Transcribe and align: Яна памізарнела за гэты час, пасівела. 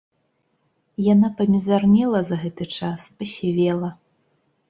Яна 1.13 1.29
памізарнела 1.41 2.19
за 2.29 2.39
гэты 2.45 2.67
час, 2.79 3.01
пасівела. 3.19 3.89